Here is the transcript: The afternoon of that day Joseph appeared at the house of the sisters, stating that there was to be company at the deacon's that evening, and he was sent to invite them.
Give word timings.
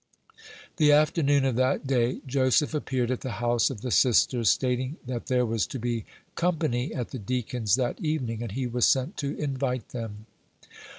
The 0.77 0.91
afternoon 0.91 1.45
of 1.45 1.55
that 1.57 1.85
day 1.85 2.21
Joseph 2.25 2.73
appeared 2.73 3.11
at 3.11 3.21
the 3.21 3.33
house 3.33 3.69
of 3.69 3.81
the 3.81 3.91
sisters, 3.91 4.49
stating 4.49 4.97
that 5.05 5.27
there 5.27 5.45
was 5.45 5.67
to 5.67 5.77
be 5.77 6.05
company 6.33 6.91
at 6.91 7.11
the 7.11 7.19
deacon's 7.19 7.75
that 7.75 7.99
evening, 8.01 8.41
and 8.41 8.53
he 8.53 8.65
was 8.65 8.87
sent 8.87 9.15
to 9.17 9.37
invite 9.37 9.89
them. 9.89 10.25